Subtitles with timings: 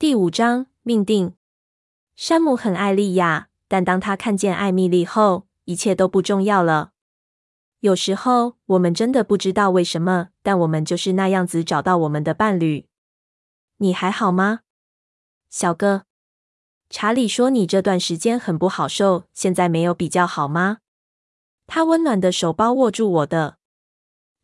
[0.00, 1.34] 第五章命定。
[2.14, 6.92] 山姆很爱莉亚，但当他看见艾米丽后，一切都不重要了。
[7.80, 12.86] 有时候我们真的不知道为什么，但我们就是那样子找到我们的伴侣。
[13.78, 14.60] 你还好吗，
[15.50, 16.04] 小哥？
[16.88, 20.78] 查理说你这段时间很不好受，现在没有比较好吗？
[21.66, 23.58] 他温暖的手包握住我的，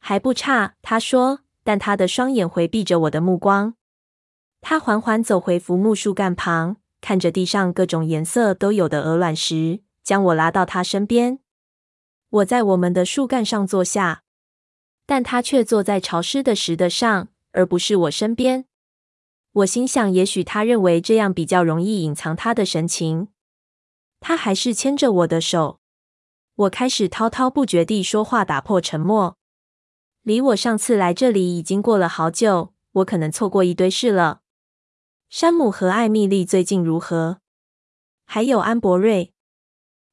[0.00, 0.74] 还不差。
[0.82, 3.76] 他说，但他的双眼回避着我的目光。
[4.66, 11.38] 他缓缓走回浮木树干旁，看着地上各种颜色都有的鹅卵石，将我拉到他身边。
[12.30, 14.22] 我在我们的树干上坐下，
[15.04, 18.64] 但他却坐在潮湿的石的上，而不是我身边。
[19.52, 23.28] 我心想，也许他认为这样比较容易隐藏他的神情。
[24.18, 25.78] 他还是牵着我的手。
[26.54, 29.36] 我开始滔滔不绝地说话，打破沉默。
[30.22, 34.40] 离我上次来这里已经过了好久，我可能错过一堆事了。
[35.36, 37.40] 山姆和艾蜜莉最近如何？
[38.24, 39.34] 还有安博瑞、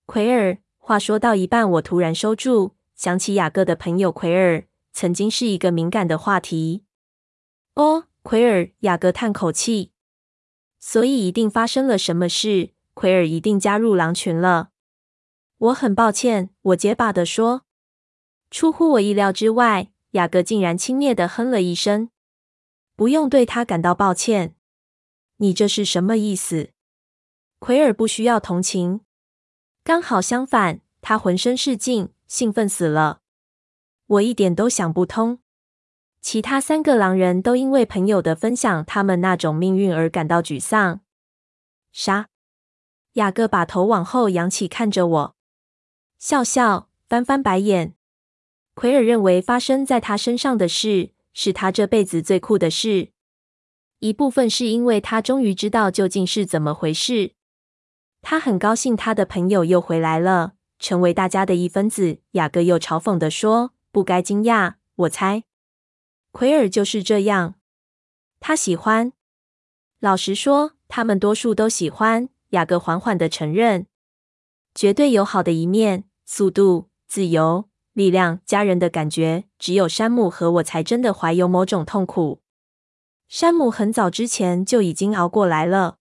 [0.07, 0.57] 奎尔。
[0.79, 6.85] 话说到一半，我突然收住，想起雅各的朋友奎尔，曾经是一个敏感的话题。
[7.75, 8.05] 哦。
[8.23, 9.91] 奎尔，雅各叹口气。
[10.79, 14.71] 所以一定发生了什么事，奎尔一定加入狼群了。
[15.59, 17.61] 我很抱歉，我结巴地说。
[18.49, 22.09] 出乎我意料之外，雅各竟然轻蔑的哼了一声。
[22.95, 24.55] 不用对他感到抱歉。
[25.41, 26.69] 你这是什么意思？
[27.57, 29.01] 奎尔不需要同情。
[29.83, 33.21] 刚好相反，他浑身是劲，兴奋死了。
[34.05, 35.39] 我一点都想不通。
[36.21, 41.01] 其他三个狼人都因为朋友的分享他们那种命运而感到沮丧。
[41.91, 42.29] 啥？
[43.13, 45.35] 雅各把头往后仰起看着我，
[46.19, 47.95] 笑笑，翻翻白眼。
[48.75, 53.11] 奎尔认为发生在他身上的事是他这辈子最酷的事。
[54.01, 57.33] 一部分是因为他终于知道究竟是怎么回事。
[58.23, 62.17] 他很高兴他的朋友又回来了，成为大家的一分子。
[62.31, 65.43] 雅各又嘲讽地说：“不该惊讶，我猜。”
[66.33, 67.53] 奎尔就是这样，
[68.39, 69.13] 他喜欢。
[69.99, 72.29] 老实说，他们多数都喜欢。
[72.49, 73.85] 雅各缓缓地承认，
[74.73, 79.43] 绝对有好的一面：速度、自由、力量、家人的感觉。
[79.59, 82.40] 只有山姆和我才真的怀有某种痛苦。
[83.31, 85.99] 山姆很早之前就已经熬过来了，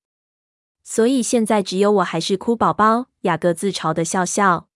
[0.82, 3.06] 所以现在只有我还是哭宝宝。
[3.20, 4.68] 雅各自嘲的笑笑。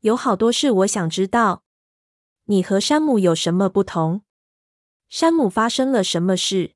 [0.00, 1.64] 有好多事我想知道，
[2.46, 4.22] 你和山姆有什么不同？
[5.10, 6.72] 山姆发生了什么事？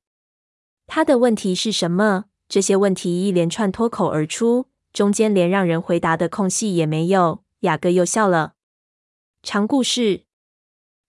[0.85, 2.25] 他的问题是什么？
[2.47, 7.43] 这些问题一连串脱口而出，中间连让人回答的空隙也没有。
[7.61, 8.53] 雅各又笑了。
[9.41, 10.25] 长故事，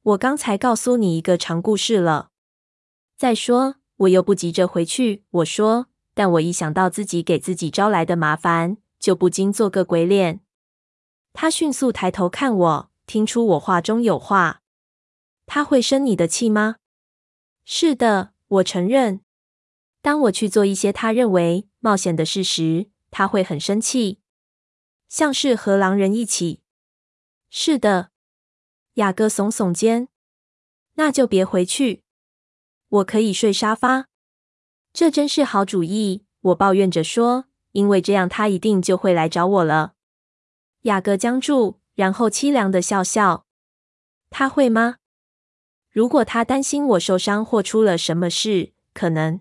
[0.03, 2.31] 我刚才告诉你一个长故事了。
[3.19, 5.25] 再说，我又不急着回去。
[5.31, 10.41] 我说，但我一想到自己给自己招来的麻烦，就不禁做个鬼脸。
[11.33, 14.63] 他迅速抬头看我，听出我话中有话。
[15.47, 16.77] 他会生你的气吗？
[17.65, 19.21] 是的，我承认。
[20.01, 24.19] 当我去做一些他认为冒险的事时，他会很生气，
[25.09, 26.63] 像是和狼人一起。
[27.51, 28.11] 是的，
[28.95, 30.09] 雅各耸耸肩。
[30.95, 32.02] 那就别回去。
[32.93, 34.09] 我可以睡沙发。
[34.93, 39.95] 这真是好主意，我抱怨着说，因为这样他一定就会来找我了。
[40.83, 43.47] 雅各僵住，然后凄凉的笑笑。
[44.29, 44.97] 他会吗？
[45.91, 49.41] 如果他担心我受伤或出了什么事，可能。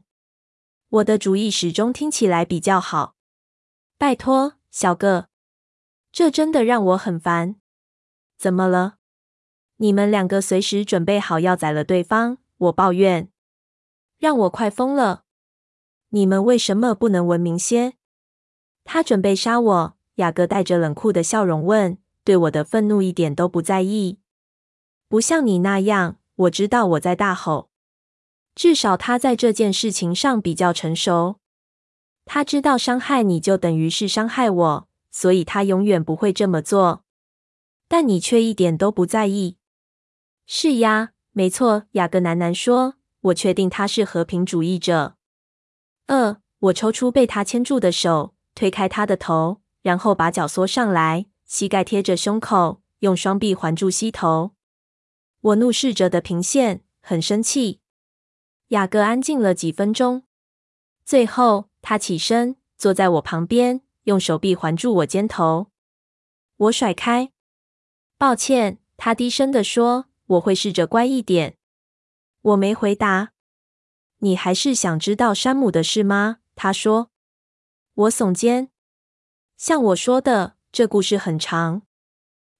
[0.89, 3.15] 我的主意始终听起来比较好。
[3.97, 5.27] 拜托，小个，
[6.11, 7.55] 这真的让我很烦。
[8.37, 8.95] 怎么了？
[9.77, 12.37] 你们两个随时准备好要宰了对方。
[12.57, 13.31] 我抱怨，
[14.21, 15.23] 让我快疯了。
[16.09, 17.93] 你们为什么不能文明些？
[18.83, 19.97] 他准备杀我。
[20.15, 24.19] 雅各带着冷酷的笑容问，对我的愤怒一点都不在意，
[25.07, 26.19] 不像你那样。
[26.35, 27.71] 我知道我在大吼，
[28.53, 31.39] 至少他在这件事情上比较成熟。
[32.25, 37.03] 他知道伤害你就等于是伤害我，所以他永远不会这么做。
[37.87, 39.57] 但你却一点都不在意。
[40.45, 41.85] 是呀，没错。
[41.93, 45.15] 雅各喃喃说：“我确定他是和平主义者。”
[46.07, 54.51] 呃，我抽出被他牵住的手，推开他的头，然后把脚缩上来，膝盖贴着胸口，用双臂环住膝头。
[55.41, 57.79] 我怒视着的平线，很生气。
[58.69, 60.23] 雅各安静了几分钟，
[61.03, 65.71] 最后他起身坐在我旁边，用手臂环住我肩头。
[66.57, 67.31] 我甩开。
[68.17, 71.57] 抱歉，他低声地说：“我会试着乖一点。”
[72.41, 73.33] 我没回答。
[74.19, 76.39] 你还是想知道山姆的事吗？
[76.55, 77.11] 他说。
[77.93, 78.69] 我耸肩。
[79.57, 81.83] 像我说的，这故事很长，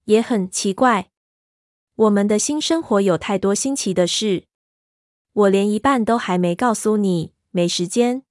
[0.05, 1.09] 也很奇怪。
[1.95, 4.45] 我们的新生活有太多新奇的事，
[5.33, 8.23] 我连一半都还没告诉你，没时间。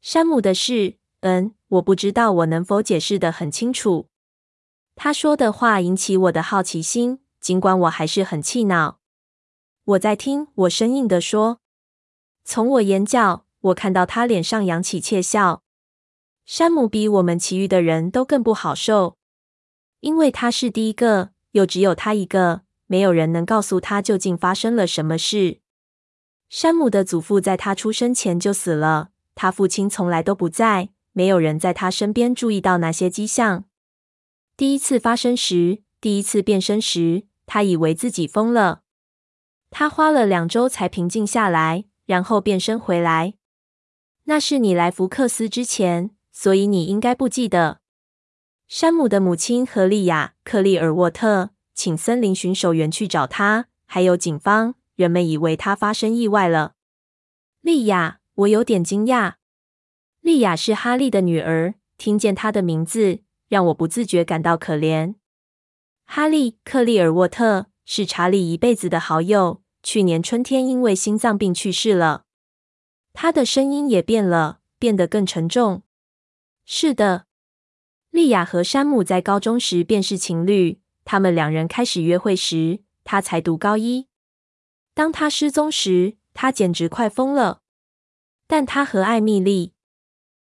[0.00, 4.08] 山姆的事，嗯，我不知道我能否解释得很清楚。
[4.94, 8.99] 他说的话引起我的好奇心，尽管我还是很气恼。
[9.90, 11.60] 我在听，我生硬地说。
[12.44, 15.62] 从我眼角，我看到他脸上扬起窃笑。
[16.44, 19.16] 山姆比我们其余的人都更不好受，
[20.00, 25.60] 因为他是第一个，又只有他一个，没有人能告诉他究竟发生了什么事。
[26.48, 33.64] 山姆的祖父在他出生前就死了，他父亲从来都不在，没有人在他身边注意到那些迹象。
[34.56, 38.79] 第一次发生时，第一次变身时，他以为自己疯了。
[39.70, 43.34] 他花了两周才平静下来，然后变身回来。
[44.24, 47.80] 那是你来福克斯之前，所以你应该不记得。
[48.68, 54.74] 山姆的母亲和莉亚·克利尔沃特请森林巡守员去找他，还有警方。
[54.94, 56.74] 人们以为他发生意外了。
[57.62, 59.34] 莉亚，我有点惊讶。
[60.20, 63.20] 莉亚是哈利的女儿，听见她的名字。
[63.48, 65.16] 让我不自觉感到可怜。
[66.04, 72.24] 哈利·克利尔沃特是查理一辈子的好友，去年春天因为心脏病去世了。
[73.12, 75.82] 他的声音也变了，变得更沉重。
[76.64, 77.26] 是的，
[78.10, 80.80] 莉亚和山姆在高中时便是情侣。
[81.04, 84.06] 他们两人开始约会时，他才读高一。
[84.94, 87.62] 当他失踪时，他简直快疯了。
[88.46, 89.72] 但他和艾米丽，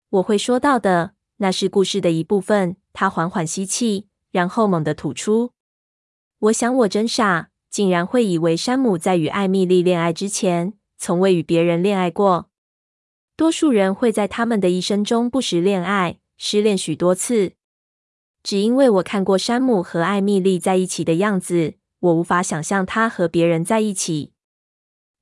[0.08, 2.78] 我会说到的，那是故事的一部分。
[2.92, 5.52] 他缓缓吸气，然后猛地吐出。
[6.40, 12.48] 我想我真傻，竟然会以为山姆在与艾米丽恋爱之前，从未与别人恋爱过。
[13.36, 17.54] 多数人会在他们的一生中不时恋爱，失恋许多次。
[18.44, 24.32] 只因为我看过山姆和艾米丽在一起的样子，我无法想象他和别人在一起。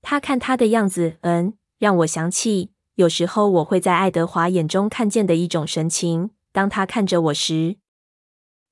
[0.03, 6.31] 他看他的样子，嗯，让我想起有时候我会在爱德华眼中看见的一种神情。
[6.53, 7.77] 当他看着我时，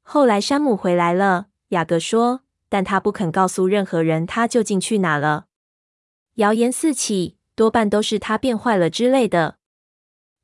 [0.02, 5.46] 后来山姆回来了，雅各说，但他不肯告诉任何人他究竟去哪了。
[6.34, 9.58] 谣言四起，多半都是他变坏了之类的。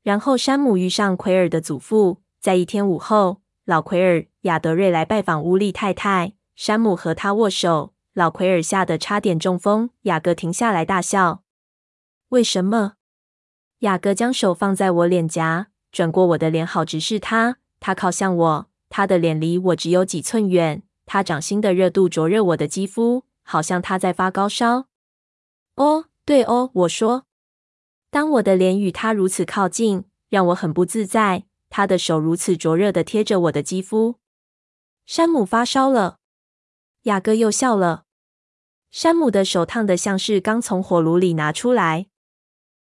[0.03, 9.91] 然后山姆遇上奎尔的祖父，在一天午后，老奎尔雅德瑞来拜访乌利太太，山姆和他握手，老奎尔吓得差点中风。
[10.03, 11.43] 雅各停下来大笑。
[12.29, 12.93] 为什么？
[13.79, 15.67] 雅各将手放在我脸颊。
[15.91, 17.57] 转过我的脸，好直视他。
[17.79, 20.83] 他靠向我，他的脸离我只有几寸远。
[21.13, 24.87] 他掌心的热度灼热我的肌肤，好像他在发高烧。
[25.75, 27.25] 哦，对哦，我说。
[28.09, 31.43] 当我的脸与他如此靠近，让我很不自在。
[31.69, 34.19] 他的手如此灼热的贴着我的肌肤。
[35.05, 36.19] 山姆发烧了。
[37.01, 38.05] 雅各又笑了。
[38.89, 42.07] 山姆的手烫得像是刚从火炉里拿出来。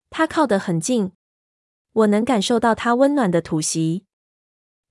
[0.09, 1.11] 他靠得很近。
[1.91, 4.05] 我能感受到他温暖的吐息。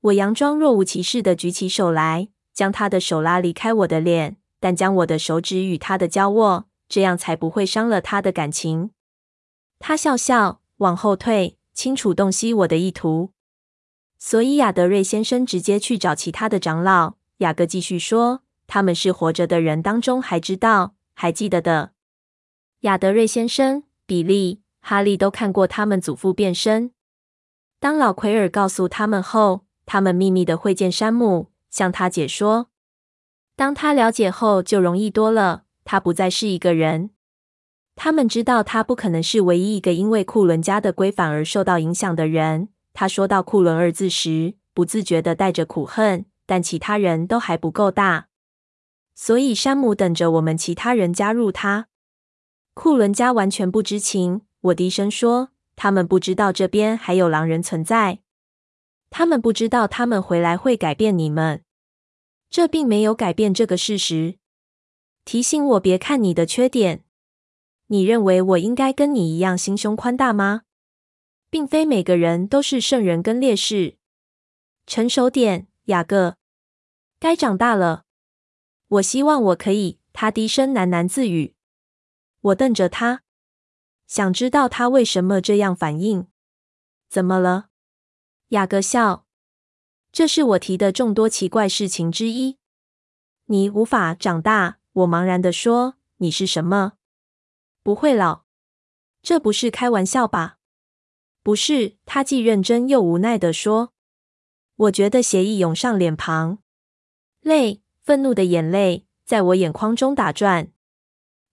[0.02, 8.90] 我佯装若无其事的举起手来，将他的手拉离开我的脸，但将我的手指与他的交握，这样才不会伤了他的感情。
[9.80, 13.32] 他笑笑，往后退，清楚洞悉我的意图。
[14.18, 17.16] 所以亚德瑞先生直接去找其他的长老。
[17.38, 21.90] 雅各继续说：“他们是活着的人当中还知道、还记得的。”
[22.80, 26.92] 亚德瑞先生、比利、哈利都看过他们祖父变身。
[27.80, 32.68] 当老奎尔告诉他们后，他们秘密的会见山姆，向他解说。
[33.56, 35.64] 当他了解后，就容易多了。
[35.84, 37.10] 他不再是一个人。
[37.96, 42.68] 他们知道他不可能是唯一一个因为库伦家的规范而受到影响的人。
[42.92, 46.26] 他说到“库伦”二字时，不自觉的带着苦恨。
[46.46, 48.28] 但其他人都还不够大，
[49.16, 51.88] 所以山姆等着我们其他人加入他。
[52.74, 54.42] 库伦家完全不知情。
[54.60, 55.48] 我低声说。
[55.76, 58.20] 他们不知道这边还有狼人存在，
[59.10, 61.63] 他们不知道他们回来会改变你们，
[62.54, 64.38] 这并没有改变这个事实。
[65.24, 67.04] 提醒我别看你的缺点。
[67.88, 70.62] 你认为我应该跟你一样心胸宽大吗？
[71.50, 73.96] 并非每个人都是圣人跟烈士。
[74.86, 76.36] 成熟点，雅各，
[77.18, 78.04] 该长大了。
[78.86, 79.98] 我希望我可以。
[80.12, 81.56] 他低声喃喃自语。
[82.40, 83.24] 我瞪着他。
[84.06, 86.28] 想知道他为什么这样反应？
[87.08, 87.70] 怎么了？
[88.50, 89.23] 雅各笑。
[90.14, 92.56] 这是我提的众多奇怪事情之一。
[93.46, 95.96] 你无法长大，我茫然地说。
[96.18, 96.92] 你是什么？
[97.82, 98.44] 不会老？
[99.22, 100.58] 这不是开玩笑吧？
[101.42, 103.92] 不是。”他既认真又无奈地说。
[104.76, 106.58] 我觉得血液涌上脸庞，
[107.40, 110.70] 泪，愤怒的眼泪在我眼眶中打转。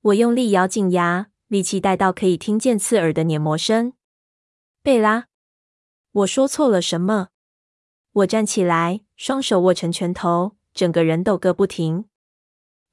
[0.01, 3.93] 我用力咬紧牙，力气大到可以听见刺耳的碾磨声。
[4.83, 5.25] 贝拉，
[6.11, 7.29] 我说错了什么？
[8.13, 12.05] 我站起来，双手握成拳头，整个人抖个不停。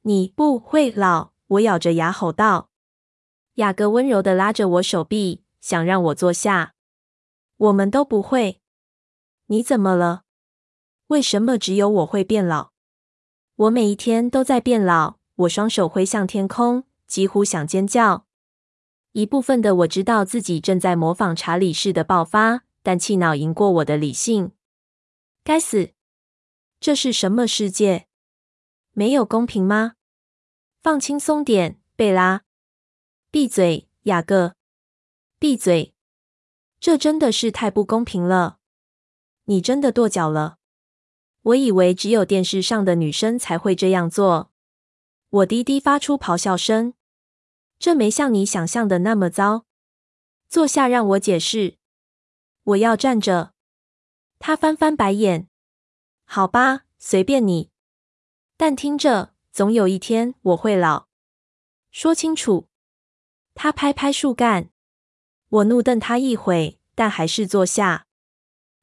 [0.02, 2.70] 你不会老，我咬着牙吼道。
[3.54, 6.74] 雅各温柔的拉着我手臂，想让我坐下。
[7.56, 8.60] 我们都不会。
[9.46, 10.22] 你怎么了？
[11.08, 12.70] 为什么只有我会变老？
[13.56, 15.16] 我每一天都在变老。
[15.34, 18.26] 我双手挥向天空，几乎想尖叫。
[19.12, 24.52] 一部分的我知道自己正在模仿查理式的爆发，但气恼赢过我的理性。
[25.48, 25.94] 该死！
[26.78, 28.06] 这是什么世界？
[28.92, 29.94] 没有公平吗？
[30.82, 32.42] 放轻松点，贝拉。
[33.30, 34.56] 闭嘴，雅各。
[35.38, 35.94] 闭嘴！
[36.78, 38.58] 这真的是太不公平了。
[39.44, 40.58] 你真的跺脚了。
[41.40, 44.52] 我以为只有电视上的女生才会这样做。
[45.30, 46.92] 我低低发出咆哮声。
[47.78, 49.64] 这没像你想象的那么糟。
[50.50, 51.78] 坐下，让我解释。
[52.64, 53.54] 我要站着。
[54.38, 55.48] 他翻翻白眼。
[56.24, 57.70] 好吧，随便你。
[58.56, 61.06] 但听着，总有一天我会老。
[61.90, 62.68] 说清楚。
[63.54, 64.70] 他拍拍树干。
[65.48, 68.06] 我怒瞪他一会，但还是坐下。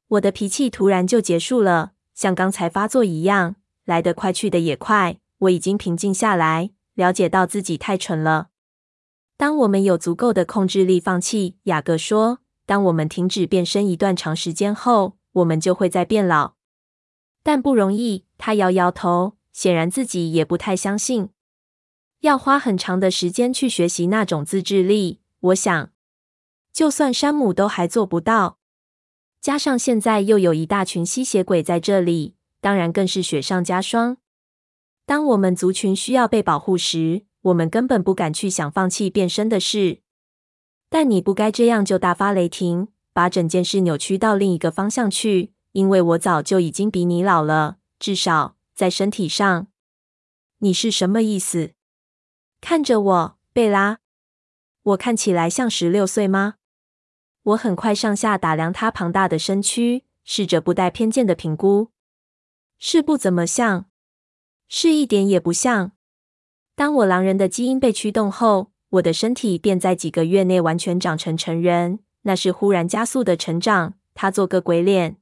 [0.08, 5.18] 我的脾气突然就结束了，像刚才发作一样，来得快，去得也快。
[5.38, 8.48] 我已经平静下来，了解到自己太蠢了。
[9.36, 12.40] 当我们有足够的控制力放弃，雅各说。
[12.64, 16.54] 当我们停止变身一段长时间后，我们就会再变老。
[17.42, 18.24] 但不容易。
[18.38, 21.30] 他摇摇头，显然自己也不太相信。
[22.20, 25.20] 要花很长的时间去学习那种自制力。
[25.40, 25.90] 我想，
[26.70, 28.58] 就算山姆都还做不到。
[29.40, 34.18] 加上现在又有一大群吸血鬼在这里，当然更是雪上加霜。
[35.06, 40.00] 当我们族群需要被保护时，我们根本不敢去想放弃变身的事。
[40.90, 45.54] 但你不该这样就大发雷霆，把整件事扭曲到另一个方向去。
[45.72, 49.68] 因为我早就已经比你老了，至少在身体上。
[50.58, 51.72] 你是什么意思？
[52.60, 54.00] 看着我，贝拉。
[54.82, 56.56] 我看起来像十六岁吗？
[57.42, 61.88] 我很快上下打量他庞大的身躯，试着不带偏见的评估。
[62.78, 63.86] 是不怎么像，
[64.68, 65.92] 是一点也不像。
[66.74, 73.94] 当我狼人的基因被驱动后，我的身体便在几个月内完全长成成人，那是忽然加速的成长。
[74.14, 75.16] 他做个鬼脸。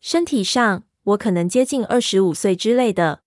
[0.00, 3.22] 身体上，我可能接近二十五岁之类的，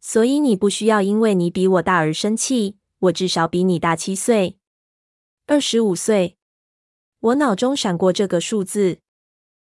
[0.00, 2.76] 所以你不需要因为你比我大而生气。
[3.00, 4.58] 我至少比你大七岁，
[5.46, 6.36] 二十五岁。
[7.20, 8.98] 我脑中闪过这个数字，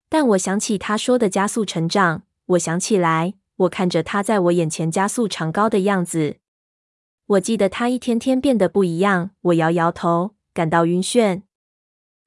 [0.09, 2.25] 但我想起他说的加速成长。
[2.47, 6.39] 我想起来，我看着他在我眼前加速长高的样子。
[7.27, 9.31] 我记得他一天天变得不一样。
[9.43, 11.43] 我摇摇头，感到晕眩。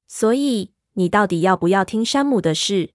[0.08, 2.92] 所以，你到底要不要听山姆的事？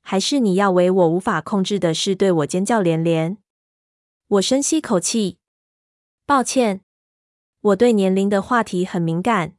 [0.00, 3.38] 还是你要为我无法控制的事对我尖叫连连？
[4.28, 5.38] 我深吸口气。
[6.26, 6.82] 抱歉，
[7.60, 9.56] 我对年龄的话题很敏感。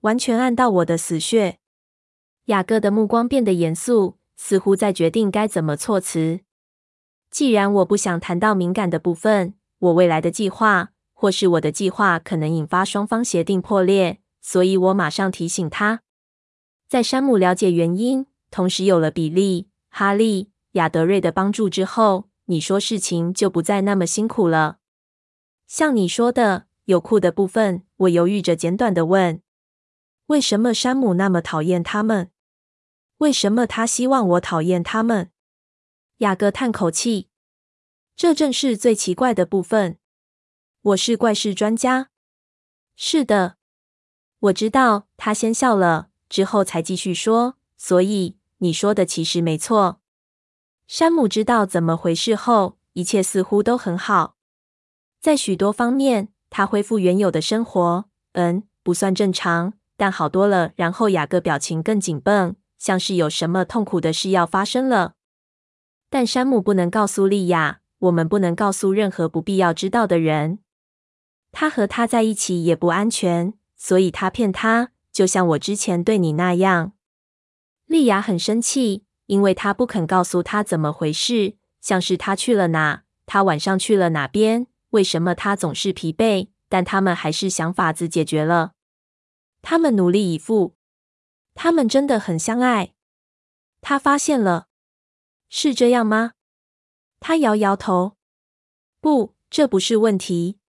[0.00, 1.58] 完全按到我的死穴。
[2.46, 6.40] 雅各的目光变得严肃，似乎在决定该怎么措辞。
[7.30, 16.02] 既然我不想谈到敏感的部分，我未来的计划，或是我的计划可能引发双方协定破裂，所以我马上提醒他。
[16.86, 24.80] 在山姆了解原因，同时有了比利、哈利、亚德瑞的帮助之后，你说事情就不再那么辛苦了。
[25.66, 27.86] 像你说的，有酷的部分。
[27.96, 29.40] 我犹豫着，简短的问。
[30.26, 32.30] 为什么山姆那么讨厌他们？
[33.18, 35.30] 为什么他希望我讨厌他们？
[36.18, 37.28] 雅各叹口气，
[38.16, 39.98] 这正是最奇怪的部分。
[40.82, 42.10] 我是怪事专家。
[42.96, 43.56] 是的，
[44.42, 45.06] 我知道。
[45.16, 47.56] 他先笑了，之后才继续说。
[47.76, 50.00] 所以你说的其实没错。
[50.86, 54.36] 山姆知道怎么回事后，一切似乎都很好。
[55.20, 58.06] 在许多方面，他恢复原有的生活。
[58.32, 59.74] 嗯，不算正常。
[59.96, 60.72] 但好多了。
[60.74, 65.14] 然后雅各表情更紧绷，像是有什么痛苦的事要发生了。
[66.10, 70.58] 但山姆不能告诉莉亚，我们不能告诉任何不必要知道的人。
[71.52, 76.92] 他和他在一起也不安全，所以他骗他，就像我之前对你那样。
[77.86, 86.50] 莉亚很生气，因为他不肯告诉他怎么回事，像是他去了哪，他晚上去了哪边，为什么他总是疲惫。
[86.68, 88.72] 但他们还是想法子解决了。
[89.62, 90.76] 他们努力以赴，
[91.54, 92.94] 他们真的很相爱。
[93.80, 94.68] 他发现了，
[95.48, 96.34] 是这样吗？
[97.18, 98.16] 他摇摇头。
[99.00, 100.60] 不，这不是问题。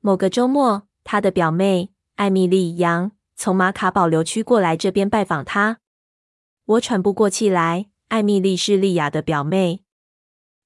[0.00, 5.80] 某个周末，他的表妹艾米丽·杨从马卡保留区过来这边拜访他。
[6.64, 7.90] 我喘不过气来。
[8.08, 9.82] 艾米丽是莉亚的表妹，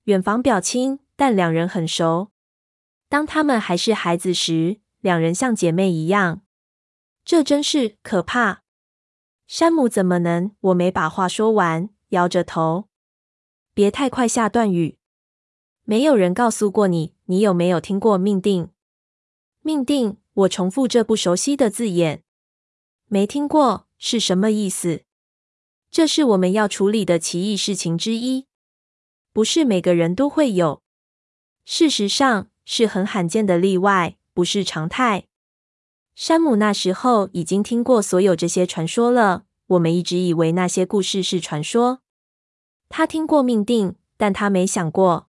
[0.04, 2.30] 远房表亲，但两人很熟。
[3.08, 6.42] 当他们还是孩子时，两人像姐妹一样。
[7.24, 8.62] 这真是可怕。
[9.46, 10.50] 山姆怎么能？
[10.60, 12.88] 我没把话说完，摇着头。
[13.72, 14.98] 别太快下断语。
[15.84, 18.68] 没有人告诉过你，你有没有听过命定？
[19.62, 22.22] 命定，我重复这不熟悉的字眼。
[23.06, 25.02] 没听过，是什么意思？
[25.90, 28.46] 这是我们要处理的奇异事情之一，
[29.32, 30.82] 不是每个人都会有。
[31.64, 35.26] 事实上，是很罕见的例外，不是常态。
[36.14, 39.44] 山姆那时候已经听过所有这些传说了。
[39.66, 42.00] 我们一直以为那些故事是传说。
[42.88, 45.28] 他听过命定，但他没想过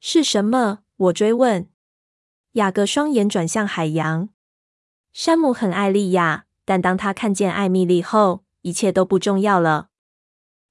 [0.00, 0.80] 是什么。
[0.96, 1.68] 我追问。
[2.52, 4.28] 雅各双眼转向海洋。
[5.12, 9.88] 山姆很爱莉亚，但当他看见艾米丽后，一切都不重要了。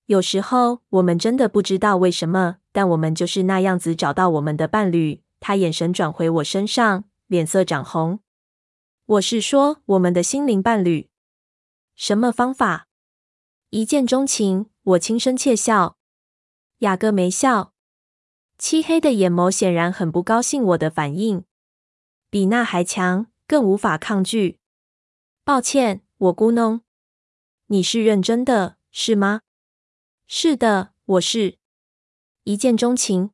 [0.06, 5.24] 有时候我们真的不知道为什么，但我们就是那样子找到我们的伴侣。
[5.40, 8.20] 他眼神转回我身上，脸色涨红。
[9.06, 11.10] 我是说，我们的心灵伴侣。
[11.96, 12.88] 什么方法？
[13.72, 14.68] 一见钟情？
[14.84, 15.98] 我轻声窃笑。
[16.80, 17.74] 雅各没笑，
[18.60, 21.44] 漆黑的眼眸显然很不高兴我的反应。
[22.32, 24.58] 比那还强，更无法抗拒。
[25.44, 26.80] 抱歉，我咕哝。
[27.68, 29.42] 你是认真的，是吗？
[30.28, 31.58] 是的，我是。
[32.46, 33.32] 一见钟情，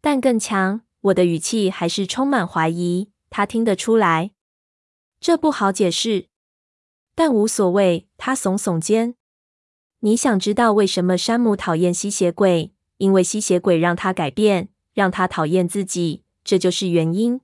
[0.00, 0.80] 但更强。
[1.02, 3.10] 我的语气还是充满怀疑。
[3.28, 4.30] 他听得出来，
[5.20, 6.28] 这不好解释，
[7.14, 8.08] 但无所谓。
[8.16, 9.14] 他耸耸肩。
[10.00, 12.72] 你想知道为什么山姆讨厌吸血鬼？
[12.96, 17.42] 因为吸血鬼让他改变，让他讨厌自己，这就是原因。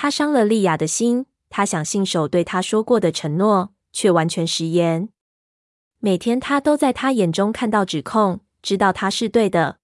[0.00, 3.74] 他伤了莉亚的心，他想信守对他说过的承诺。
[3.90, 5.08] 却完全食言。
[5.98, 9.78] 每天他都在他眼中看到指控，知道他是对的。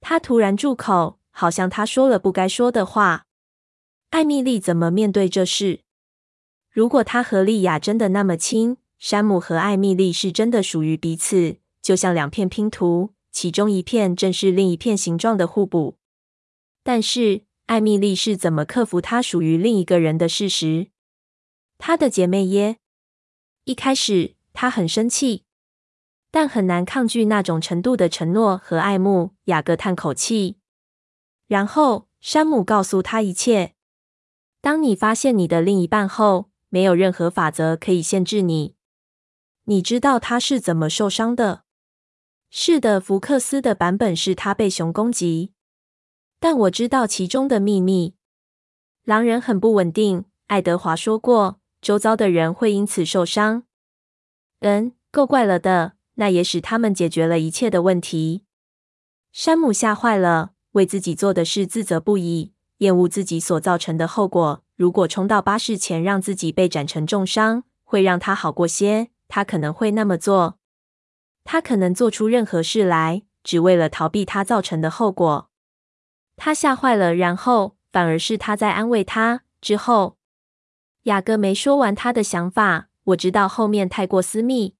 [0.00, 3.24] 他突然住口，好像他说了不该说的话。
[4.10, 5.80] 艾米丽怎么面对这事？
[6.70, 15.96] 如果他和莉亚真的那么亲，山姆和艾米丽是真的属于彼此，就像两片拼图，其中一片正是另一片形状的互补。
[16.82, 20.88] 但是艾米丽是怎么克服她属于另一个人的事实？
[21.78, 22.78] 她的姐妹耶。
[23.64, 25.44] 一开始，她很生气，
[26.30, 29.34] 但很难抗拒那种程度的承诺和爱慕。
[29.46, 30.56] 雅各叹口气，
[31.46, 33.74] 然后山姆告诉他一切。
[34.60, 38.76] 当你发现你的另一半后，没有任何法则可以限制你。
[39.64, 41.64] 你知道他是怎么受伤的？
[42.50, 45.52] 是的，福克斯的版本是他被熊攻击，
[46.42, 48.16] 但我知道其中的秘密。
[49.04, 51.60] 狼人很不稳定，爱德华说过。
[51.80, 53.62] 周遭的人会因此受伤。
[54.58, 55.92] 嗯，够怪了的。
[56.14, 58.44] 那也使他们解决了一切的问题。
[59.30, 64.64] 山姆吓坏了，为自己做的事自责不已，厌恶自己所造成的后果。
[64.74, 70.58] 如果冲到巴士前让自己被斩成重伤，会让他好过些，他可能会那么做。
[71.44, 75.48] 他可能做出任何事来，只为了逃避他造成的后果。
[76.36, 79.42] 他吓坏了，然后反而是他在安慰他。
[79.60, 80.16] 之后。
[81.04, 84.76] 雅各没说完他的想法，我知道后面太过私密。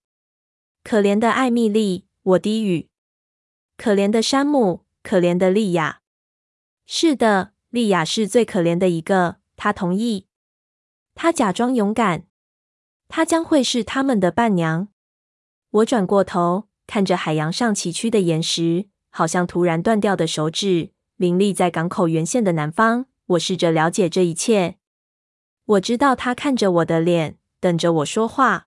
[0.85, 2.88] 可怜的艾米丽，我低语。
[3.77, 6.01] 可怜的山姆，可怜的莉亚。
[6.87, 9.38] 是的，莉亚是最可怜的一个。
[9.57, 10.29] 他同意。
[11.15, 12.27] 他假装勇敢。
[13.09, 14.88] 她将会是他们的伴娘。
[15.71, 23.06] 我转过头，看着海洋上崎岖的岩石，好像突然断掉的手指，林立在港口沿线的南方。
[23.26, 24.76] 我试着了解这一切。
[25.64, 28.66] 我知道他看着我的脸，等着我说话。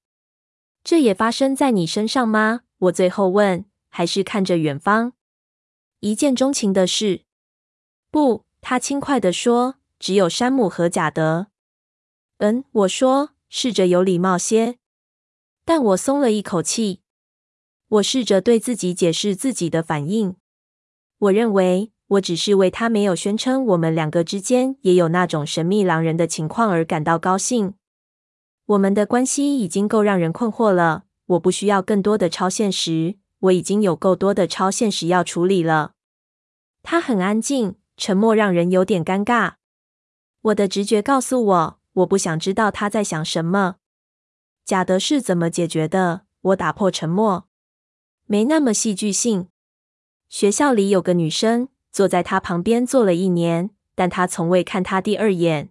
[0.82, 2.62] 这也发生在你身上吗？
[2.78, 5.12] 我最后问，还是看着远方。
[6.00, 7.26] 一见钟情的事？
[8.10, 11.48] 不，他轻快地说，只有山姆和贾德。
[12.38, 14.78] 嗯，我说，试着有礼貌些。
[15.66, 17.02] 但我松了一口气。
[17.90, 20.38] 我试着对自己解释自己的反应。
[21.18, 21.92] 我认为。
[22.08, 27.74] 我只是为他没有宣称我们两个之间也有那种神秘狼人的情况而感到高兴。
[28.68, 35.94] 我们的关系已经够让人困惑了，我不需要更多的超现实，我已经有够多的超现实要处理了。
[36.84, 39.54] 他很安静，沉默让人有点尴尬。
[40.42, 43.78] 我的直觉告诉我，我不想知道他在想什么。
[44.64, 46.22] 贾德是怎么解决的？
[46.42, 47.48] 我打破沉默。
[48.26, 49.48] 没那么戏剧性。
[50.30, 55.70] 学校里有个女生坐在他旁边坐了一年，但他从未看他第二眼。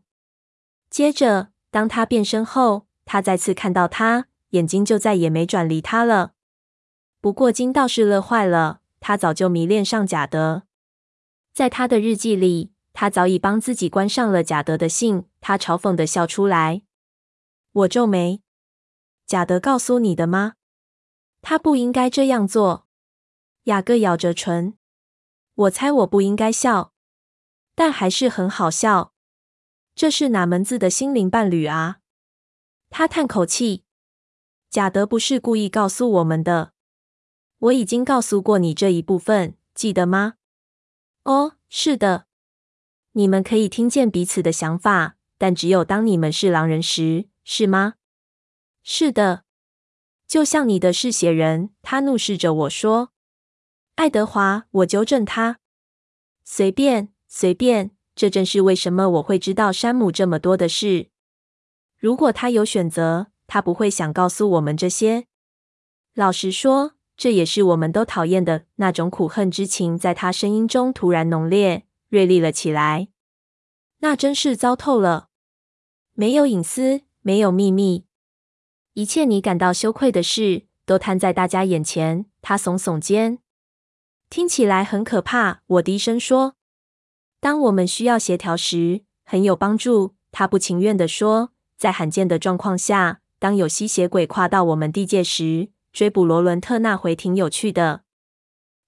[0.88, 6.32] 接着，当他变身后，他再次看到他，眼睛就再也没转离他了。
[7.20, 10.62] 不过金倒是乐坏了，他早就迷恋上贾德。
[11.52, 15.26] 在他的日记里，他早已帮自己关上了贾德的信。
[15.42, 16.80] 他嘲讽的笑出来。
[17.72, 18.40] 我皱眉
[19.28, 20.54] ：“贾德告诉你的吗？
[21.42, 22.86] 他不应该这样做。”
[23.64, 24.78] 雅各咬着唇
[25.54, 26.92] ：“我猜我不应该笑，
[27.74, 29.12] 但还是很好笑。
[29.94, 32.00] 这是哪门子的心灵伴侣啊？”
[32.90, 33.84] 他叹口气
[34.68, 36.72] ：“贾德不是故意告诉我们的。
[37.58, 40.34] 我已经告诉过你这一部分，记得吗
[41.24, 42.26] ？”“哦，是的。
[43.12, 47.94] 你们可以听见彼此的想法，但只有当你们是狼人时，是吗
[48.82, 49.44] ？”“是的。
[50.26, 53.13] 就像你的嗜血人。”他怒视着我说。
[53.96, 55.60] 爱德华，我纠正他
[56.42, 57.92] ：“随便，随便。
[58.16, 61.10] 这正是为什么我会知道山姆这么多的事。
[61.96, 65.26] 如果他有选择，他不会想告诉我们这些。
[66.14, 73.08] 老实说，这也是我们都讨厌的那种苦恨之情，在他声音中突然浓烈、锐利了起来。
[73.98, 75.28] 那真是糟透了。
[76.14, 78.06] 没有隐私，没有秘密，
[78.94, 83.38] 一切你感到羞愧的事都摊在大家眼前。”他耸耸肩。
[84.34, 86.56] 听起来很可怕，我低声说。
[87.38, 90.16] 当我们需要协调时，很有帮助。
[90.32, 98.02] 他不情愿地说，在罕见的状况下，当有吸血鬼跨到我们地界时，追捕罗伦特那回挺有趣的。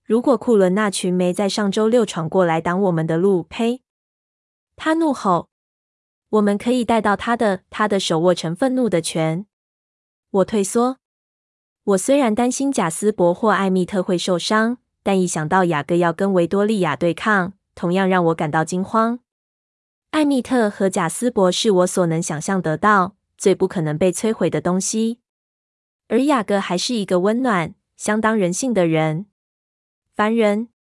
[0.03, 3.83] 如果库伦那群没在上周六闯过来挡我们的路，呸！
[4.75, 5.49] 他怒吼。
[6.31, 7.61] 我们可以带到他的。
[7.71, 9.47] 他的手握成愤怒的拳。
[10.29, 10.97] 我退缩。
[11.85, 14.79] 我虽然担心贾斯伯或艾米特会受伤。
[15.07, 19.21] 但一想到雅各要跟维多利亚对抗，同样让我感到惊慌。
[20.11, 25.21] 艾蜜特和贾斯伯是我所能想象得到最不可能被摧毁的东西，
[26.09, 29.27] 而雅各还是一个温暖、相当人性的人。
[30.17, 30.71] 烦人！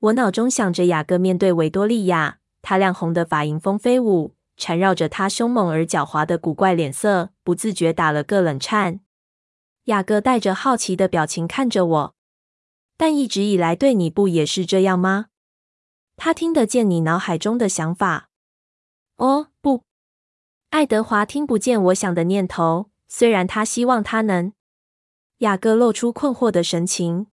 [0.00, 8.98] 我脑中想着雅各面对维多利亚，他亮红的发迎风飞舞，缠绕着他凶猛而狡猾的古怪脸色，不自觉打了个冷颤。
[9.84, 12.14] 雅各带着好奇的表情看着我。
[12.96, 15.26] 但一直以来对你不也是这样吗？
[16.16, 18.30] 他听得见你脑海中的想法。
[19.16, 19.84] 哦，不，
[20.70, 24.52] 爱德华听不见我想的念头，虽然他希望他能。
[25.38, 27.26] 雅各露出困惑的神情。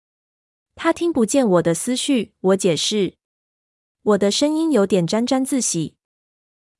[0.75, 2.33] 他听不见我的思绪。
[2.39, 3.17] 我解释，
[4.01, 5.97] 我的声音有点沾沾自喜。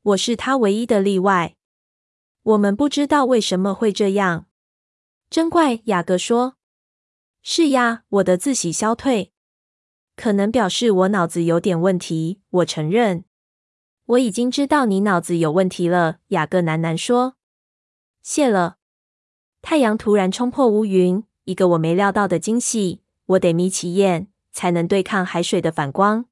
[0.01, 1.57] 我是他唯一的例外。
[2.43, 4.47] 我们不知道为什么会这样。
[5.29, 6.55] 真怪，雅各说。
[7.41, 9.32] 是呀，我的自喜消退，
[10.15, 12.41] 可能表示我脑子有点问题。
[12.49, 13.23] 我承认，
[14.06, 16.17] 我已经知道你脑子有问题了。
[16.28, 17.36] 雅各喃喃说
[18.21, 18.78] ：“谢了。”
[19.62, 23.02] 太阳突然冲破乌云，一个我没料到的惊喜。
[23.28, 26.25] 我得眯起眼，才能对抗海水的反光。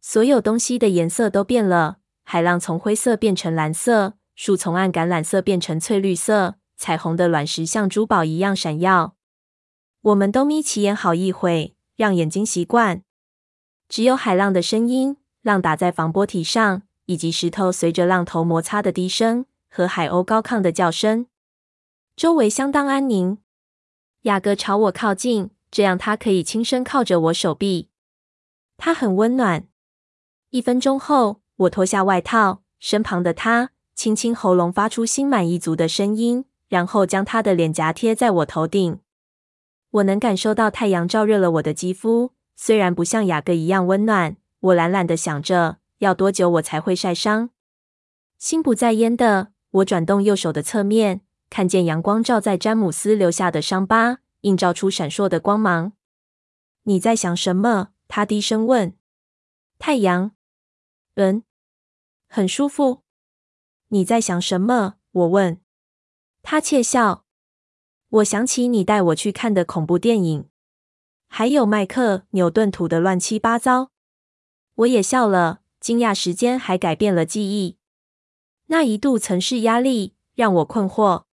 [0.00, 9.16] 所有东西的颜色都变了：海浪从灰色变成蓝色，树从暗橄榄色变成翠绿色，彩虹的卵石像珠宝一样闪耀。
[10.04, 13.02] 我们都眯起眼好一会，让眼睛习惯。
[13.88, 21.26] 只有海浪的声音，浪打在防波堤上，以及石头随着浪头摩擦的低声，和海鸥高亢的叫声。
[22.14, 23.38] 周围相当安宁。
[24.22, 27.88] 雅各朝我靠近，这样他可以轻声靠着我手臂。
[28.76, 29.66] 他很温暖。
[30.50, 39.00] 一分钟后，我脱下外套，身旁的他轻轻喉咙，发出心满意足的声音，然后将他的脸颊贴在我头顶。
[39.94, 44.36] 我能感受到太阳照热了我的肌肤，虽然不像雅各一样温暖。
[44.58, 47.50] 我懒懒的想着，要多久我才会晒伤？
[48.36, 55.92] 心不在焉的，我转动右手的侧面，看见阳光照在詹姆斯留下的伤疤，映照出闪烁的光芒。
[56.84, 57.90] 你在想什么？
[58.08, 58.96] 他低声问。
[59.78, 60.32] 太阳。
[61.14, 61.44] 嗯，
[62.26, 63.02] 很舒服。
[63.88, 64.94] 你在想什么？
[65.12, 65.60] 我问。
[66.42, 67.23] 他窃笑。
[68.14, 70.48] 我想起你带我去看的恐怖电影，
[71.26, 73.90] 还有麦克纽顿涂的乱七八糟。
[74.76, 77.76] 我也笑了，惊讶时间还改变了记忆。
[78.66, 81.24] 那一度曾是压力，让我困惑。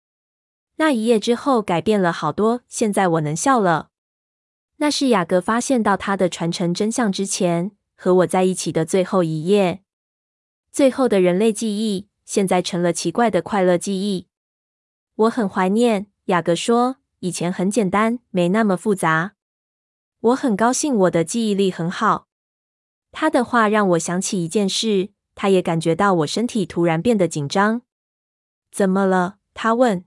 [0.77, 3.91] 那一夜之后改变了好多，现在我能笑了。
[4.79, 9.83] 那是雅各发现到他的传承真相之前，和我在一起的最后一夜。
[10.73, 14.29] 最后的人类记忆，现在成了奇怪的快乐记忆。
[15.17, 19.35] 我很怀念，雅各说，以前很简单，没那么复杂。
[20.21, 22.29] 我很高兴我的记忆力很好。
[23.11, 27.83] 他的话让我想起一件事，他也感觉到我身体突然变得紧张。
[28.71, 29.39] 怎么了？
[29.55, 30.05] 他问。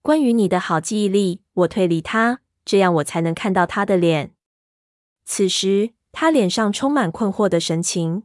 [0.00, 4.34] 关于你的好记忆力，我推离他，这样我才能看到他的脸。
[5.24, 8.24] 此时，他脸上充满困惑的神情。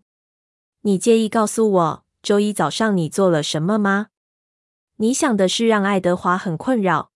[0.81, 4.07] 你介意告诉我，周一早上你做了什么吗？
[4.99, 7.11] 你想的是让爱德华很困扰。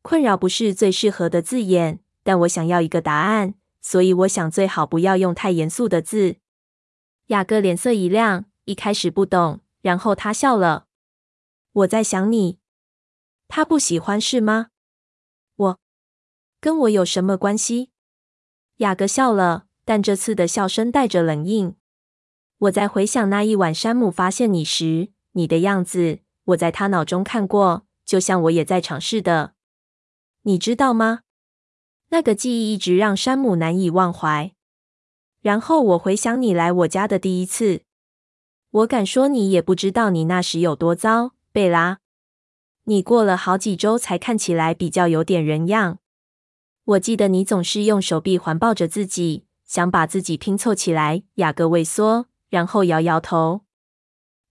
[0.00, 2.00] 困扰不是最适合的字眼。
[2.22, 6.36] 但我想要一个答案，所以我想最好不要用太严肃的字。
[7.28, 10.86] 雅各脸色一亮，一开始不懂，然后他笑了。
[11.72, 12.58] 我在想你，
[13.48, 14.68] 他不喜欢是吗？
[15.56, 15.80] 我，
[16.60, 17.90] 跟我有什么关系？
[18.76, 21.74] 雅各笑了，但这次的笑声带着冷硬。
[22.58, 29.54] 我在回想那一晚山姆发现你时，你的样子，我在他脑中看过，就像我也在场似的。
[30.42, 31.20] 你知道吗？
[32.08, 34.52] 那个记忆一直让山姆难以忘怀。
[35.42, 37.82] 然后我回想你来我家的第一次，
[38.70, 41.98] 我敢说你也不知道你那时有多糟，贝拉。
[42.84, 45.98] 你过了好几周才看起来比较有点人样。
[46.84, 51.22] 我记得你总是用手臂环抱着自己，想把自己拼凑起来。
[51.34, 53.62] 雅各萎缩，然后摇摇头。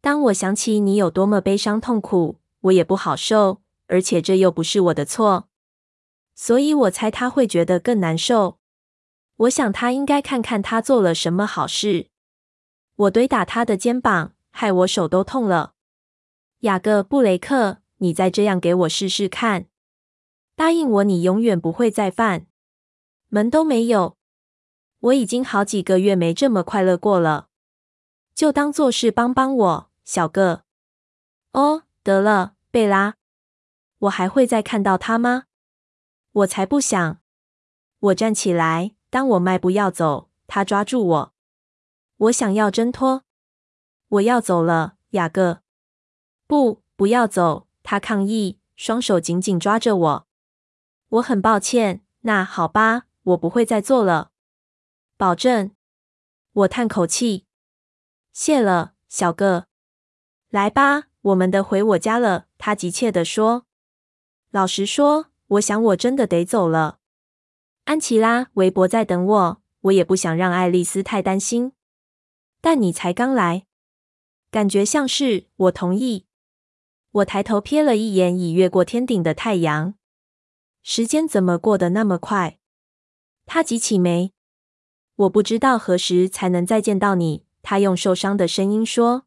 [0.02, 5.50] 当我想起你有多么悲伤痛苦，我也不好受，而且这又不是我的错。
[6.36, 8.60] 所以我猜他会觉得更难受。
[9.36, 12.08] 我想他应该看看他做了什么好事。
[12.96, 15.74] 我怼打他的肩膀，害我手都痛了。
[16.60, 19.68] 雅各布雷克，你再这样给我试试看。
[20.56, 22.48] 答应我，你永远不会再犯。
[23.30, 24.18] 门都没有。
[25.00, 27.48] 我已经好几个月没这么快乐过了。
[28.36, 30.64] 就当做是帮帮我，小个。
[31.52, 33.18] 哦，得了，贝拉。
[34.00, 35.44] 我还会再看到他吗？
[36.32, 37.22] 我才不想！
[38.00, 41.34] 我站起来，当我迈步要走，他抓住我。
[42.18, 43.24] 我想要挣脱。
[44.08, 45.62] 我要走了，雅各。
[46.48, 47.68] 不，不要走！
[47.84, 50.28] 他抗议，双手紧紧抓着我。
[51.10, 52.04] 我很抱歉。
[52.22, 54.32] 那好吧，我不会再做了。
[55.18, 55.70] 保证。
[56.52, 57.46] 我叹口气。
[58.34, 59.69] 谢了，小个。
[60.50, 62.48] 来吧，我们得回我家了。
[62.58, 63.66] 他急切地说。
[64.52, 65.28] 老实说。
[65.50, 67.00] 我想我真的得走了。
[67.86, 71.72] 安琪拉·韦伯在等我，我也不想让爱丽丝太担心。
[72.62, 73.66] 但你才刚来，
[74.52, 75.48] 感觉像是。
[75.56, 76.28] 我同意。
[77.14, 79.96] 我抬头瞥了一眼已越过天顶的太阳，
[80.84, 82.60] 时间怎么过得那么快？
[83.48, 84.34] 他挤起眉。
[85.16, 87.44] 我不知道何时才能再见到你。
[87.64, 89.26] 他用受伤的声音说：“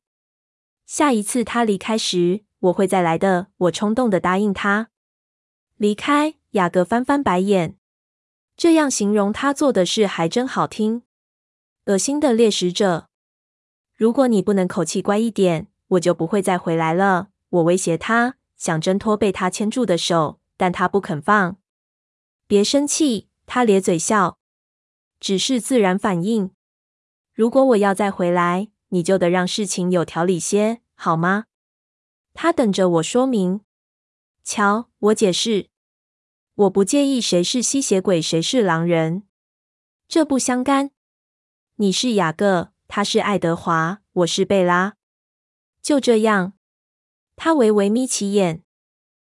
[0.92, 4.90] 下一次他离开时，我会再来的。”我冲动的答应他。
[5.78, 7.78] 离开，雅各翻翻白眼。
[8.58, 11.04] 这样形容他做的事还真好听。
[11.86, 13.08] 恶心的猎食者。
[13.96, 17.28] 如果你不能口气乖一点，我就不会再回来了。
[17.48, 21.56] 我威胁他，想挣脱被他牵住的手，但他不肯放。
[22.46, 24.36] 别生气，他咧嘴笑。
[25.18, 26.50] 只是自然反应。
[27.32, 31.46] 如果我要再回来，你就得让事情有条理些，好吗？
[32.32, 33.62] 他等着我说明。
[34.44, 35.68] 瞧，我解释。
[36.54, 39.24] 我不介意谁是吸血鬼，谁是狼人，
[40.06, 40.92] 这不相干。
[41.74, 44.94] 你是雅各，他是爱德华，我是贝拉。
[45.82, 46.52] 就这样，
[47.34, 48.62] 他微微眯起眼。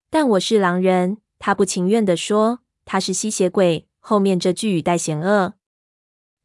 [0.08, 2.60] 但我是狼人，他不情愿地说。
[2.86, 5.52] 他是吸血鬼，后面这句语带险恶。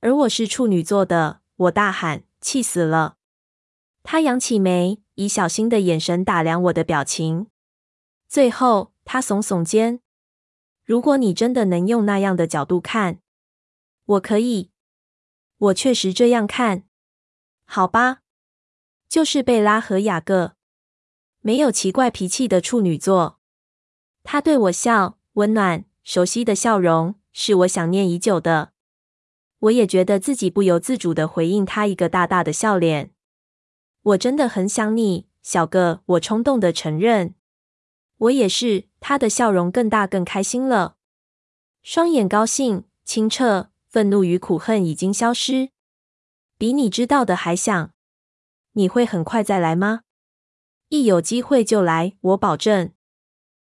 [0.01, 3.15] 而我是处女座的，我大喊，气死了。
[4.03, 7.47] 他扬起眉，以小心的眼神打量我的表情。
[8.27, 9.99] 最后，他耸耸肩。
[10.83, 13.19] 如果你真的能用那样的角度看，
[14.05, 14.71] 我可以。
[15.57, 16.83] 我确实这样看。
[17.63, 18.19] 好吧，
[19.07, 20.55] 就是贝拉和雅各，
[21.39, 23.39] 没有奇怪脾气的处女座。
[24.23, 28.73] 他对我笑，温暖、熟悉的笑容，是我想念已久的。
[29.59, 33.12] 我也觉得自己不由自主的回应他一个大大的笑脸。
[34.03, 36.01] 我真的很想你，小个。
[36.05, 37.35] 我冲动的承认。
[38.17, 38.85] 我也是。
[39.05, 40.95] 他的笑容更大，更开心了，
[41.81, 45.71] 双眼高兴、清澈，愤怒与苦恨已经消失，
[46.57, 47.91] 比你知道的还想。
[48.71, 50.03] 你会很快再来吗？
[50.87, 52.93] 一有机会就来，我保证。